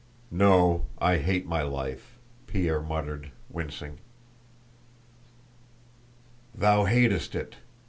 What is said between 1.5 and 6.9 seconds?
life," Pierre muttered, wincing. "Thou